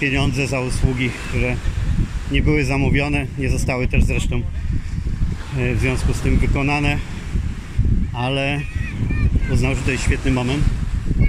pieniądze 0.00 0.46
za 0.46 0.60
usługi, 0.60 1.10
które 1.28 1.56
nie 2.32 2.42
były 2.42 2.64
zamówione, 2.64 3.26
nie 3.38 3.50
zostały 3.50 3.88
też 3.88 4.04
zresztą 4.04 4.42
e, 5.58 5.74
w 5.74 5.80
związku 5.80 6.14
z 6.14 6.20
tym 6.20 6.38
wykonane, 6.38 6.98
ale 8.12 8.60
uznał, 9.52 9.74
że 9.74 9.82
to 9.82 9.90
jest 9.90 10.04
świetny 10.04 10.30
moment, 10.30 10.64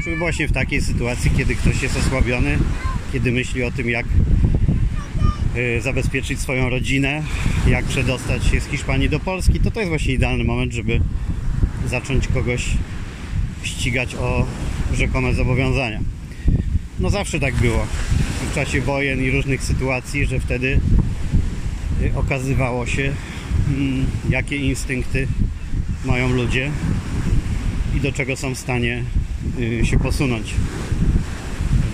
żeby 0.05 0.17
właśnie 0.17 0.47
w 0.47 0.51
takiej 0.51 0.81
sytuacji, 0.81 1.31
kiedy 1.38 1.55
ktoś 1.55 1.81
jest 1.81 1.97
osłabiony, 1.97 2.57
kiedy 3.13 3.31
myśli 3.31 3.63
o 3.63 3.71
tym, 3.71 3.89
jak 3.89 4.05
zabezpieczyć 5.82 6.40
swoją 6.40 6.70
rodzinę, 6.70 7.24
jak 7.68 7.86
przedostać 7.86 8.46
się 8.46 8.60
z 8.60 8.66
Hiszpanii 8.66 9.10
do 9.10 9.20
Polski, 9.20 9.60
to 9.60 9.72
to 9.72 9.80
jest 9.80 9.90
właśnie 9.90 10.14
idealny 10.14 10.44
moment, 10.44 10.74
żeby 10.74 11.00
zacząć 11.86 12.28
kogoś 12.28 12.66
ścigać 13.64 14.16
o 14.16 14.46
rzekome 14.94 15.34
zobowiązania. 15.34 16.00
No 17.00 17.10
zawsze 17.10 17.40
tak 17.40 17.56
było 17.56 17.88
w 18.52 18.56
czasie 18.56 18.82
wojen 18.82 19.24
i 19.24 19.32
różnych 19.32 19.64
sytuacji, 19.64 20.26
że 20.26 20.40
wtedy 20.40 20.80
y, 22.02 22.12
okazywało 22.16 22.86
się, 22.86 23.14
mm, 23.68 24.06
jakie 24.30 24.58
instynkty 24.58 25.28
mają 26.06 26.30
ludzie 26.30 26.72
i 27.96 28.00
do 28.00 28.12
czego 28.12 28.36
są 28.36 28.56
w 28.56 28.58
stanie 28.58 29.04
y, 29.60 29.86
się 29.86 30.00
posunąć 30.00 30.54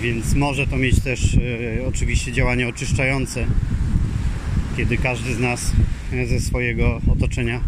więc 0.04 0.34
może 0.34 0.66
to 0.66 0.76
mieć 0.76 1.00
też 1.00 1.34
e, 1.34 1.86
oczywiście 1.86 2.32
działanie 2.32 2.68
oczyszczające, 2.68 3.46
kiedy 4.76 4.96
każdy 4.96 5.34
z 5.34 5.38
nas 5.38 5.72
e, 6.12 6.26
ze 6.26 6.40
swojego 6.40 7.00
otoczenia 7.08 7.60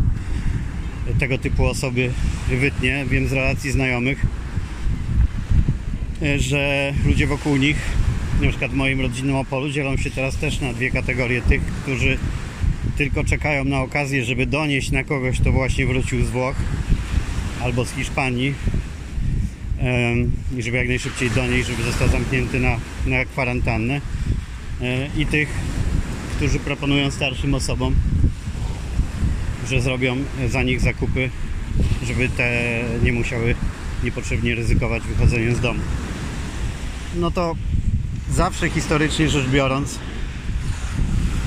tego 1.19 1.39
typu 1.39 1.65
osoby 1.65 2.11
wytnie. 2.49 3.05
Wiem 3.11 3.29
z 3.29 3.33
relacji 3.33 3.71
znajomych, 3.71 4.27
e, 6.23 6.39
że 6.39 6.93
ludzie 7.07 7.27
wokół 7.27 7.57
nich, 7.57 7.77
na 8.43 8.49
przykład 8.49 8.71
w 8.71 8.75
moim 8.75 9.01
rodzinnym 9.01 9.37
Opolu, 9.37 9.71
dzielą 9.71 9.97
się 9.97 10.11
teraz 10.11 10.37
też 10.37 10.61
na 10.61 10.73
dwie 10.73 10.91
kategorie. 10.91 11.43
Tych, 11.43 11.63
którzy 11.63 12.19
tylko 12.97 13.25
czekają 13.25 13.65
na 13.65 13.81
okazję, 13.81 14.25
żeby 14.25 14.47
donieść 14.47 14.91
na 14.91 15.05
kogoś, 15.05 15.41
kto 15.41 15.53
właśnie 15.53 15.87
wrócił 15.87 16.25
z 16.25 16.31
Włoch 16.31 16.57
albo 17.63 17.85
z 17.85 17.93
Hiszpanii, 17.93 18.55
i 20.57 20.63
żeby 20.63 20.77
jak 20.77 20.89
najszybciej 20.89 21.31
do 21.31 21.47
niej, 21.47 21.65
żeby 21.65 21.83
został 21.83 22.09
zamknięty 22.09 22.61
na, 22.61 22.77
na 23.07 23.25
kwarantannę 23.25 24.01
e, 24.81 25.09
i 25.17 25.27
tych, 25.27 25.49
którzy 26.37 26.59
proponują 26.59 27.11
starszym 27.11 27.55
osobom, 27.55 27.95
że 29.69 29.81
zrobią 29.81 30.17
za 30.49 30.63
nich 30.63 30.81
zakupy, 30.81 31.31
żeby 32.07 32.29
te 32.29 32.81
nie 33.03 33.13
musiały 33.13 33.55
niepotrzebnie 34.03 34.55
ryzykować 34.55 35.03
wychodzeniem 35.03 35.55
z 35.55 35.61
domu. 35.61 35.81
No 37.17 37.31
to 37.31 37.57
zawsze 38.31 38.71
historycznie 38.71 39.29
rzecz 39.29 39.47
biorąc 39.47 39.99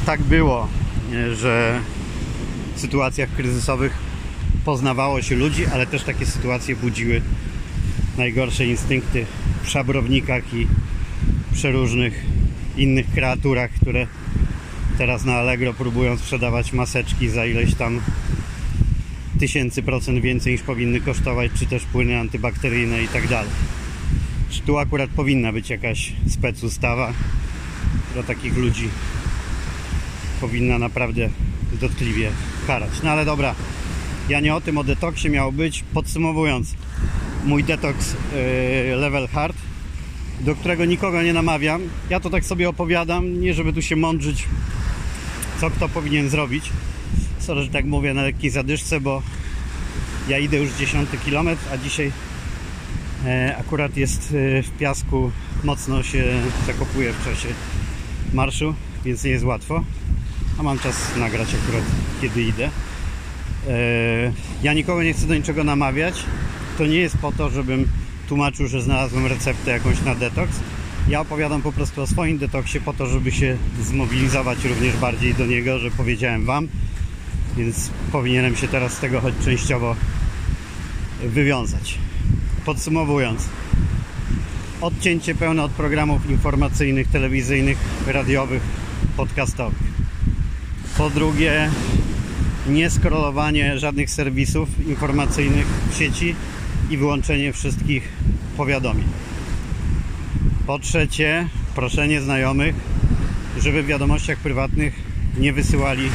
tak 0.05 0.21
było, 0.21 0.67
że 1.33 1.79
w 2.75 2.79
sytuacjach 2.79 3.29
kryzysowych 3.35 3.93
poznawało 4.65 5.21
się 5.21 5.35
ludzi, 5.35 5.65
ale 5.65 5.87
też 5.87 6.03
takie 6.03 6.25
sytuacje 6.25 6.75
budziły 6.75 7.21
najgorsze 8.19 8.65
instynkty 8.65 9.25
w 9.63 9.69
szabrownikach 9.69 10.53
i 10.53 10.67
przeróżnych 11.53 12.25
innych 12.77 13.11
kreaturach, 13.11 13.71
które 13.71 14.07
teraz 14.97 15.25
na 15.25 15.35
Allegro 15.35 15.73
próbują 15.73 16.17
sprzedawać 16.17 16.73
maseczki 16.73 17.29
za 17.29 17.45
ileś 17.45 17.75
tam 17.75 18.01
tysięcy 19.39 19.83
procent 19.83 20.21
więcej 20.21 20.53
niż 20.53 20.61
powinny 20.61 21.01
kosztować, 21.01 21.51
czy 21.59 21.65
też 21.65 21.83
płyny 21.83 22.19
antybakteryjne 22.19 23.03
i 23.03 23.07
tak 23.07 23.27
dalej. 23.27 23.51
Czy 24.49 24.61
tu 24.61 24.77
akurat 24.77 25.09
powinna 25.09 25.51
być 25.51 25.69
jakaś 25.69 26.13
specustawa, 26.29 27.13
która 28.09 28.23
takich 28.23 28.57
ludzi 28.57 28.89
powinna 30.41 30.79
naprawdę 30.79 31.29
dotkliwie 31.81 32.31
karać. 32.67 32.91
No 33.03 33.09
ale 33.11 33.25
dobra, 33.25 33.55
ja 34.29 34.39
nie 34.39 34.55
o 34.55 34.61
tym, 34.61 34.77
o 34.77 34.83
detoksie 34.83 35.29
miał 35.29 35.51
być. 35.51 35.83
Podsumowując, 35.93 36.75
mój 37.45 37.63
detoks 37.63 38.15
e, 38.33 38.95
level 38.95 39.27
hard, 39.27 39.57
do 40.39 40.55
którego 40.55 40.85
nikogo 40.85 41.21
nie 41.21 41.33
namawiam. 41.33 41.81
Ja 42.09 42.19
to 42.19 42.29
tak 42.29 42.45
sobie 42.45 42.69
opowiadam, 42.69 43.41
nie 43.41 43.53
żeby 43.53 43.73
tu 43.73 43.81
się 43.81 43.95
mądrzyć, 43.95 44.45
co 45.61 45.69
kto 45.69 45.89
powinien 45.89 46.29
zrobić. 46.29 46.69
Sorry, 47.39 47.63
że 47.63 47.69
tak 47.69 47.85
mówię 47.85 48.13
na 48.13 48.21
lekkiej 48.21 48.49
zadyszce, 48.49 49.01
bo 49.01 49.21
ja 50.27 50.37
idę 50.37 50.57
już 50.57 50.69
10 50.71 51.09
km, 51.25 51.49
a 51.73 51.77
dzisiaj 51.77 52.11
e, 53.25 53.57
akurat 53.57 53.97
jest 53.97 54.35
e, 54.35 54.63
w 54.63 54.71
piasku, 54.71 55.31
mocno 55.63 56.03
się 56.03 56.23
zakopuje 56.67 57.13
w 57.13 57.25
czasie 57.25 57.47
marszu, 58.33 58.75
więc 59.05 59.23
nie 59.23 59.31
jest 59.31 59.45
łatwo. 59.45 59.83
A 60.59 60.63
mam 60.63 60.79
czas 60.79 61.15
nagrać 61.17 61.47
akurat, 61.63 61.83
kiedy 62.21 62.41
idę. 62.41 62.69
Ja 64.63 64.73
nikogo 64.73 65.03
nie 65.03 65.13
chcę 65.13 65.27
do 65.27 65.35
niczego 65.35 65.63
namawiać 65.63 66.25
to 66.79 66.85
nie 66.85 66.99
jest 66.99 67.17
po 67.17 67.31
to, 67.31 67.49
żebym 67.49 67.87
tłumaczył, 68.27 68.67
że 68.67 68.81
znalazłem 68.81 69.25
receptę 69.25 69.71
jakąś 69.71 70.01
na 70.01 70.15
detoks. 70.15 70.59
Ja 71.07 71.21
opowiadam 71.21 71.61
po 71.61 71.71
prostu 71.71 72.01
o 72.01 72.07
swoim 72.07 72.37
detoksie 72.37 72.79
po 72.79 72.93
to, 72.93 73.07
żeby 73.07 73.31
się 73.31 73.57
zmobilizować 73.81 74.65
również 74.65 74.97
bardziej 74.97 75.33
do 75.33 75.45
niego, 75.45 75.79
że 75.79 75.91
powiedziałem 75.91 76.45
Wam, 76.45 76.67
więc 77.57 77.91
powinienem 78.11 78.55
się 78.55 78.67
teraz 78.67 78.93
z 78.93 78.99
tego 78.99 79.21
choć 79.21 79.33
częściowo 79.45 79.95
wywiązać. 81.23 81.97
Podsumowując, 82.65 83.49
odcięcie 84.81 85.35
pełne 85.35 85.63
od 85.63 85.71
programów 85.71 86.29
informacyjnych, 86.29 87.07
telewizyjnych, 87.07 87.77
radiowych, 88.07 88.61
podcastowych. 89.17 89.79
Po 90.97 91.09
drugie, 91.09 91.69
nie 92.69 92.89
skrolowanie 92.89 93.79
żadnych 93.79 94.09
serwisów 94.09 94.87
informacyjnych 94.87 95.65
w 95.91 95.97
sieci, 95.97 96.35
i 96.89 96.97
wyłączenie 96.97 97.53
wszystkich 97.53 98.09
powiadomień. 98.57 99.05
Po 100.67 100.79
trzecie, 100.79 101.47
proszenie 101.75 102.21
znajomych, 102.21 102.75
żeby 103.59 103.83
w 103.83 103.85
wiadomościach 103.85 104.37
prywatnych 104.37 104.93
nie 105.37 105.53
wysyłali 105.53 106.09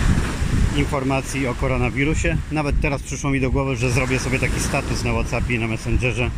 informacji 0.77 1.47
o 1.47 1.55
koronawirusie. 1.55 2.37
Nawet 2.53 2.81
teraz 2.81 3.03
przyszło 3.03 3.31
mi 3.31 3.41
do 3.41 3.51
głowy, 3.51 3.77
że 3.77 3.91
zrobię 3.91 4.19
sobie 4.19 4.39
taki 4.39 4.61
status 4.61 5.05
na 5.05 5.13
WhatsAppie 5.13 5.55
i 5.55 5.59
na 5.59 5.67
Messengerze 5.67 6.31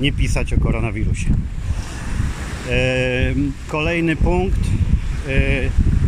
nie 0.00 0.12
pisać 0.12 0.52
o 0.52 0.60
koronawirusie. 0.60 1.26
Kolejny 3.68 4.16
punkt. 4.16 4.60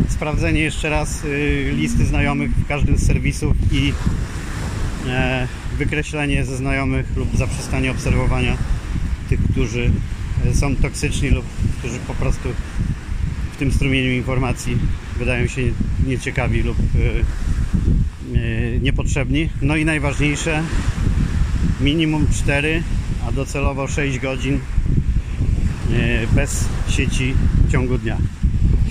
Sprawdzenie 0.09 0.61
jeszcze 0.61 0.89
raz 0.89 1.23
y, 1.23 1.71
listy 1.75 2.05
znajomych 2.05 2.51
w 2.51 2.67
każdym 2.67 2.97
z 2.97 3.05
serwisów 3.07 3.55
i 3.71 3.93
e, 5.07 5.47
wykreślenie 5.77 6.45
ze 6.45 6.57
znajomych 6.57 7.17
lub 7.17 7.37
zaprzestanie 7.37 7.91
obserwowania 7.91 8.57
tych, 9.29 9.39
którzy 9.51 9.91
e, 10.45 10.55
są 10.55 10.75
toksyczni 10.75 11.29
lub 11.29 11.45
którzy 11.79 11.99
po 11.99 12.13
prostu 12.13 12.49
w 13.53 13.57
tym 13.57 13.71
strumieniu 13.71 14.11
informacji 14.11 14.77
wydają 15.19 15.47
się 15.47 15.61
nieciekawi 16.07 16.63
lub 16.63 16.77
e, 16.79 18.39
e, 18.39 18.79
niepotrzebni. 18.79 19.49
No 19.61 19.75
i 19.75 19.85
najważniejsze, 19.85 20.63
minimum 21.81 22.27
4, 22.31 22.83
a 23.27 23.31
docelowo 23.31 23.87
6 23.87 24.19
godzin 24.19 24.59
bez 26.35 26.65
sieci 26.89 27.33
w 27.67 27.71
ciągu 27.71 27.97
dnia. 27.97 28.17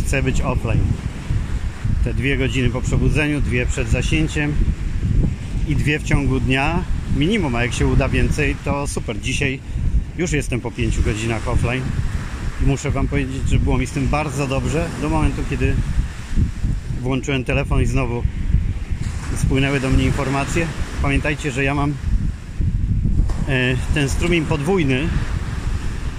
Chcę 0.01 0.23
być 0.23 0.41
offline. 0.41 0.81
Te 2.05 2.15
dwie 2.15 2.37
godziny 2.37 2.71
po 2.71 2.81
przebudzeniu, 2.81 3.41
dwie 3.41 3.67
przed 3.67 3.89
zasięciem, 3.89 4.55
i 5.69 5.77
dwie 5.77 5.99
w 5.99 6.03
ciągu 6.03 6.41
dnia 6.41 6.85
minimum, 7.17 7.55
a 7.55 7.63
jak 7.63 7.73
się 7.73 7.87
uda 7.87 8.09
więcej, 8.09 8.57
to 8.65 8.87
super. 8.87 9.21
Dzisiaj 9.21 9.61
już 10.19 10.33
jestem 10.33 10.61
po 10.61 10.71
5 10.71 11.01
godzinach 11.01 11.49
offline 11.49 11.83
i 12.63 12.67
muszę 12.67 12.91
Wam 12.91 13.09
powiedzieć, 13.09 13.49
że 13.49 13.59
było 13.59 13.79
mi 13.79 13.87
z 13.87 13.91
tym 13.91 14.09
bardzo 14.09 14.47
dobrze 14.47 14.89
do 15.01 15.09
momentu, 15.09 15.43
kiedy 15.51 15.75
włączyłem 17.01 17.45
telefon 17.45 17.83
i 17.83 17.87
znowu 17.87 18.23
spłynęły 19.37 19.81
do 19.81 19.91
mnie 19.91 20.05
informacje. 20.05 20.67
Pamiętajcie, 21.03 21.51
że 21.51 21.65
ja 21.65 21.75
mam 21.75 21.91
e, 23.49 23.77
ten 23.95 24.09
strumień 24.09 24.45
podwójny, 24.45 25.09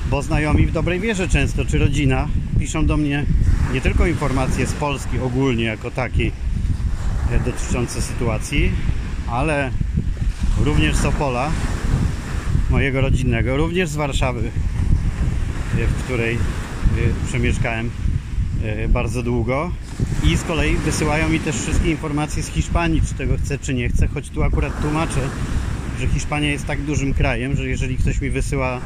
bo 0.10 0.22
znajomi 0.22 0.68
w 0.68 0.72
dobrej 0.72 1.00
wierze 1.00 1.28
często, 1.28 1.66
czy 1.66 1.78
rodzina, 1.78 2.28
piszą 2.60 2.86
do 2.86 2.98
mnie 2.98 3.26
nie 3.74 3.82
tylko 3.82 4.08
informacje 4.08 4.68
z 4.68 4.74
Polski 4.74 5.20
ogólnie 5.20 5.64
jako 5.64 5.92
takiej 5.92 6.32
dotyczące 7.46 8.02
sytuacji, 8.02 8.72
ale 9.28 9.72
również 10.64 10.96
z 10.96 11.06
Opola, 11.06 11.52
mojego 12.70 13.02
rodzinnego, 13.02 13.58
również 13.58 13.90
z 13.90 13.96
Warszawy, 13.96 14.52
e, 15.78 15.88
w 15.88 16.04
której 16.04 16.36
e, 16.36 16.40
przemieszkałem 17.28 17.90
e, 18.64 18.88
bardzo 18.88 19.24
długo. 19.24 19.72
I 20.24 20.38
z 20.38 20.44
kolei 20.44 20.76
wysyłają 20.76 21.30
mi 21.30 21.40
też 21.40 21.56
wszystkie 21.56 21.92
informacje 21.92 22.44
z 22.44 22.48
Hiszpanii, 22.48 23.02
czy 23.02 23.14
tego 23.14 23.38
chcę, 23.38 23.60
czy 23.60 23.74
nie 23.74 23.90
chcę, 23.90 24.08
choć 24.08 24.30
tu 24.30 24.44
akurat 24.44 24.82
tłumaczę, 24.82 25.30
że 26.00 26.08
Hiszpania 26.08 26.52
jest 26.52 26.66
tak 26.66 26.82
dużym 26.82 27.14
krajem, 27.14 27.56
że 27.56 27.70
jeżeli 27.70 27.98
ktoś 27.98 28.22
mi 28.22 28.30
wysyła, 28.30 28.82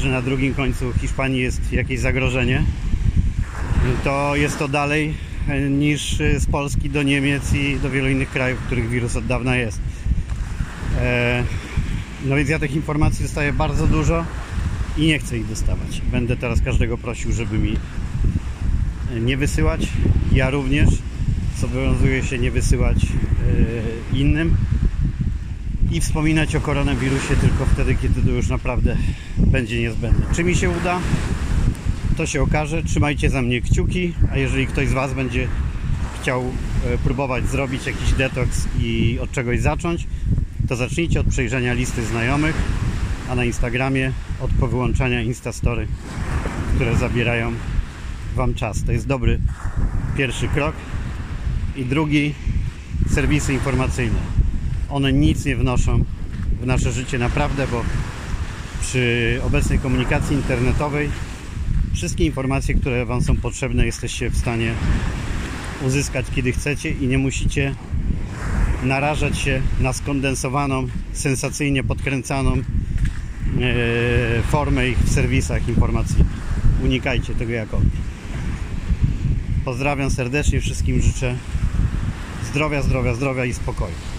że 0.00 0.08
na 0.08 0.22
drugim 0.22 0.54
końcu 0.54 0.92
Hiszpanii 1.00 1.40
jest 1.40 1.72
jakieś 1.72 2.00
zagrożenie, 2.00 2.64
to 4.04 4.36
jest 4.36 4.58
to 4.58 4.68
dalej 4.68 5.14
niż 5.70 6.20
e, 6.20 6.40
z 6.40 6.46
Polski 6.46 6.90
do 6.90 7.02
Niemiec 7.02 7.52
i 7.54 7.76
do 7.76 7.90
wielu 7.90 8.08
innych 8.08 8.30
krajów, 8.30 8.60
w 8.60 8.66
których 8.66 8.88
wirus 8.88 9.16
od 9.16 9.26
dawna 9.26 9.56
jest. 9.56 9.80
E, 10.98 11.44
No 12.24 12.36
więc 12.36 12.48
ja 12.48 12.58
tych 12.58 12.74
informacji 12.74 13.22
dostaję 13.22 13.52
bardzo 13.52 13.86
dużo 13.86 14.24
i 14.96 15.06
nie 15.06 15.18
chcę 15.18 15.38
ich 15.38 15.48
dostawać. 15.48 16.00
Będę 16.12 16.36
teraz 16.36 16.60
każdego 16.60 16.98
prosił, 16.98 17.32
żeby 17.32 17.58
mi 17.58 17.76
e, 19.16 19.20
nie 19.20 19.36
wysyłać. 19.36 19.88
Ja 20.32 20.50
również 20.50 20.88
zobowiązuję 21.60 22.22
się 22.22 22.38
nie 22.38 22.50
wysyłać 22.50 23.06
innym 24.12 24.56
i 25.92 26.00
wspominać 26.00 26.56
o 26.56 26.60
koronawirusie 26.60 27.36
tylko 27.36 27.66
wtedy, 27.66 27.94
kiedy 27.94 28.22
to 28.22 28.30
już 28.30 28.48
naprawdę 28.48 28.96
będzie 29.36 29.80
niezbędne. 29.80 30.26
Czy 30.34 30.44
mi 30.44 30.54
się 30.56 30.70
uda? 30.70 31.00
To 32.16 32.26
się 32.26 32.42
okaże. 32.42 32.82
Trzymajcie 32.82 33.30
za 33.30 33.42
mnie 33.42 33.60
kciuki, 33.60 34.14
a 34.32 34.36
jeżeli 34.36 34.66
ktoś 34.66 34.88
z 34.88 34.92
Was 34.92 35.14
będzie 35.14 35.48
chciał 36.20 36.42
e, 36.42 36.98
próbować 36.98 37.46
zrobić 37.48 37.86
jakiś 37.86 38.12
detoks 38.12 38.68
i 38.80 39.18
od 39.22 39.32
czegoś 39.32 39.60
zacząć, 39.60 40.06
to 40.68 40.76
zacznijcie 40.76 41.20
od 41.20 41.26
przejrzenia 41.26 41.72
listy 41.72 42.04
znajomych, 42.06 42.54
a 43.28 43.34
na 43.34 43.44
Instagramie 43.44 44.12
od 44.40 44.50
powyłączania 44.50 45.22
Instastory, 45.22 45.86
które 46.74 46.96
zabierają 46.96 47.52
Wam 48.34 48.54
czas. 48.54 48.84
To 48.84 48.92
jest 48.92 49.06
dobry 49.06 49.40
pierwszy 50.16 50.48
krok. 50.48 50.74
I 51.76 51.84
drugi, 51.84 52.34
serwisy 53.10 53.52
informacyjne. 53.52 54.18
One 54.90 55.12
nic 55.12 55.44
nie 55.44 55.56
wnoszą 55.56 56.04
w 56.60 56.66
nasze 56.66 56.92
życie 56.92 57.18
naprawdę, 57.18 57.66
bo 57.66 57.84
przy 58.80 59.40
obecnej 59.46 59.78
komunikacji 59.78 60.36
internetowej 60.36 61.10
wszystkie 61.94 62.24
informacje, 62.24 62.74
które 62.74 63.06
Wam 63.06 63.22
są 63.22 63.36
potrzebne, 63.36 63.86
jesteście 63.86 64.30
w 64.30 64.36
stanie 64.36 64.74
uzyskać 65.82 66.26
kiedy 66.34 66.52
chcecie 66.52 66.90
i 66.90 67.06
nie 67.06 67.18
musicie 67.18 67.74
narażać 68.82 69.38
się 69.38 69.62
na 69.80 69.92
skondensowaną, 69.92 70.86
sensacyjnie 71.12 71.84
podkręcaną 71.84 72.52
e, 72.52 72.62
formę 74.42 74.88
ich 74.88 74.98
w 74.98 75.12
serwisach 75.12 75.68
informacyjnych. 75.68 76.26
Unikajcie 76.84 77.34
tego 77.34 77.52
jako. 77.52 77.80
Pozdrawiam 79.64 80.10
serdecznie, 80.10 80.60
wszystkim 80.60 81.02
życzę 81.02 81.36
zdrowia, 82.44 82.82
zdrowia, 82.82 83.14
zdrowia 83.14 83.44
i 83.44 83.54
spokoju. 83.54 84.13